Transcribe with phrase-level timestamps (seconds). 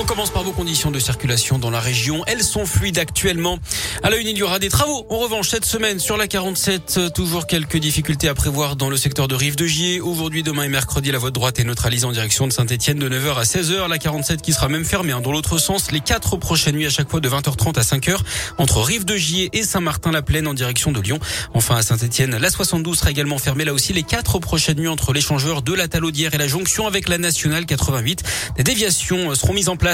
[0.00, 2.22] On commence par vos conditions de circulation dans la région.
[2.28, 3.58] Elles sont fluides actuellement.
[4.04, 5.04] À la une, il y aura des travaux.
[5.10, 9.26] En revanche, cette semaine, sur la 47, toujours quelques difficultés à prévoir dans le secteur
[9.26, 10.00] de Rive de Gier.
[10.00, 13.08] Aujourd'hui, demain et mercredi, la voie de droite est neutralisée en direction de Saint-Etienne de
[13.08, 13.88] 9h à 16h.
[13.88, 16.90] La 47 qui sera même fermée hein, dans l'autre sens les quatre prochaines nuits à
[16.90, 18.18] chaque fois de 20h30 à 5h
[18.58, 21.18] entre Rive de Gier et Saint-Martin-la-Plaine en direction de Lyon.
[21.54, 25.12] Enfin, à Saint-Etienne, la 72 sera également fermée là aussi les quatre prochaines nuits entre
[25.12, 28.22] l'échangeur de la Talaudière et la jonction avec la nationale 88.
[28.58, 29.87] Des déviations seront mises en place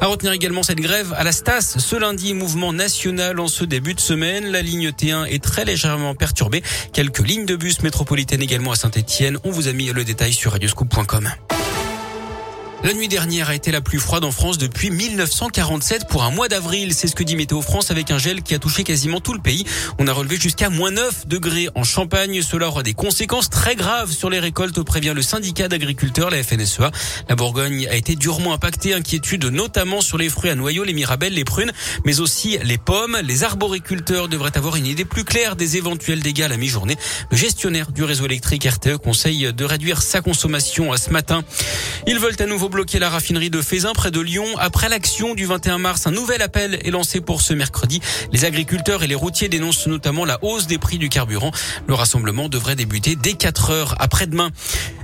[0.00, 3.94] à retenir également cette grève à la Stas ce lundi, mouvement national en ce début
[3.94, 4.46] de semaine.
[4.46, 6.62] La ligne T1 est très légèrement perturbée.
[6.92, 9.38] Quelques lignes de bus métropolitaines également à Saint-Etienne.
[9.44, 11.30] On vous a mis le détail sur radioscoop.com.
[12.84, 16.48] La nuit dernière a été la plus froide en France depuis 1947 pour un mois
[16.48, 16.92] d'avril.
[16.94, 19.40] C'est ce que dit Météo France avec un gel qui a touché quasiment tout le
[19.40, 19.64] pays.
[20.00, 22.42] On a relevé jusqu'à moins 9 degrés en Champagne.
[22.42, 26.90] Cela aura des conséquences très graves sur les récoltes, prévient le syndicat d'agriculteurs, la FNSEA.
[27.28, 28.94] La Bourgogne a été durement impactée.
[28.94, 31.70] Inquiétude notamment sur les fruits à noyaux, les mirabelles, les prunes,
[32.04, 33.16] mais aussi les pommes.
[33.22, 36.96] Les arboriculteurs devraient avoir une idée plus claire des éventuels dégâts à la mi-journée.
[37.30, 41.44] Le gestionnaire du réseau électrique RTE conseille de réduire sa consommation à ce matin.
[42.08, 44.46] Ils veulent à nouveau bloquer la raffinerie de Fézin près de Lyon.
[44.58, 48.00] Après l'action du 21 mars, un nouvel appel est lancé pour ce mercredi.
[48.32, 51.52] Les agriculteurs et les routiers dénoncent notamment la hausse des prix du carburant.
[51.86, 54.50] Le rassemblement devrait débuter dès 4 heures après-demain.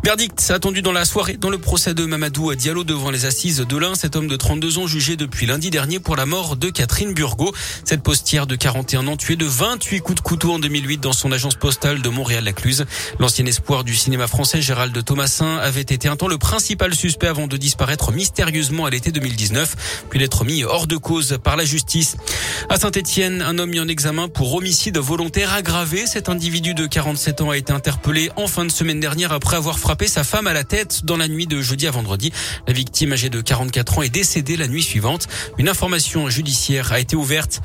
[0.05, 3.77] Verdict attendu dans la soirée dans le procès de Mamadou Diallo devant les assises de
[3.77, 3.95] l'Ain.
[3.95, 7.53] Cet homme de 32 ans jugé depuis lundi dernier pour la mort de Catherine Burgot.
[7.85, 11.33] Cette postière de 41 ans tuée de 28 coups de couteau en 2008 dans son
[11.33, 12.87] agence postale de Montréal-Lacluse.
[13.19, 17.47] L'ancien espoir du cinéma français Gérald Thomasin avait été un temps le principal suspect avant
[17.47, 22.17] de disparaître mystérieusement à l'été 2019, puis d'être mis hors de cause par la justice.
[22.71, 26.07] À Saint-Etienne, un homme mis en examen pour homicide volontaire aggravé.
[26.07, 29.79] Cet individu de 47 ans a été interpellé en fin de semaine dernière après avoir
[29.89, 32.31] sa femme à la tête dans la nuit de jeudi à vendredi.
[32.67, 35.29] La victime âgée de 44 ans est décédée la nuit suivante.
[35.57, 37.63] Une information judiciaire a été ouverte.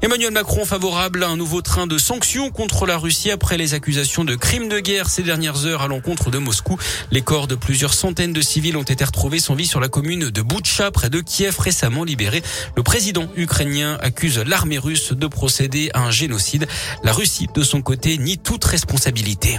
[0.00, 4.24] Emmanuel Macron favorable à un nouveau train de sanctions contre la Russie après les accusations
[4.24, 6.78] de crimes de guerre ces dernières heures à l'encontre de Moscou.
[7.10, 10.30] Les corps de plusieurs centaines de civils ont été retrouvés sans vie sur la commune
[10.30, 12.42] de Boutcha près de Kiev récemment libéré.
[12.76, 16.68] Le président ukrainien accuse l'armée russe de procéder à un génocide.
[17.02, 19.58] La Russie, de son côté, nie toute responsabilité.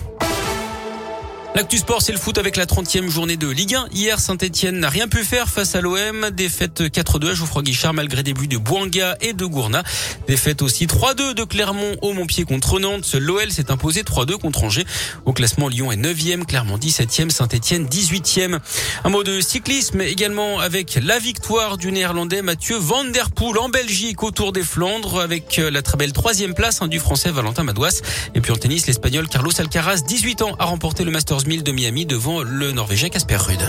[1.55, 3.87] L'actu sport, c'est le foot avec la 30e journée de Ligue 1.
[3.93, 6.29] Hier, Saint-Etienne n'a rien pu faire face à l'OM.
[6.31, 9.81] Défaite 4-2 à Geoffroy Guichard malgré des buts de Boanga et de Gourna.
[10.27, 13.15] Défaite aussi 3-2 de Clermont au Montpied contre Nantes.
[13.17, 14.83] L'OL s'est imposé 3-2 contre Angers.
[15.23, 18.59] Au classement, Lyon est 9e, Clermont 17e, Saint-Etienne 18e.
[19.05, 23.69] Un mot de cyclisme également avec la victoire du néerlandais Mathieu Van Der Poel en
[23.69, 27.63] Belgique au Tour des Flandres avec la très belle troisième place hein, du français Valentin
[27.63, 28.01] Madouas.
[28.33, 31.71] Et puis en tennis, l'espagnol Carlos Alcaraz, 18 ans, a remporté le Masters 1000 de
[31.71, 33.59] Miami devant le Norvégien Casper Ruud.